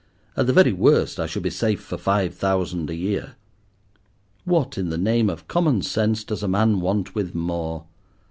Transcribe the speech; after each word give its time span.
"At 0.35 0.47
the 0.47 0.53
very 0.53 0.73
worst 0.73 1.19
I 1.19 1.27
should 1.27 1.43
be 1.43 1.51
safe 1.51 1.79
for 1.79 1.95
five 1.95 2.33
thousand 2.33 2.89
a 2.89 2.95
year. 2.95 3.35
What, 4.45 4.75
in 4.75 4.89
the 4.89 4.97
name 4.97 5.29
of 5.29 5.47
common 5.47 5.83
sense, 5.83 6.23
does 6.23 6.41
a 6.41 6.47
man 6.47 6.79
want 6.81 7.13
with 7.13 7.35
more? 7.35 7.85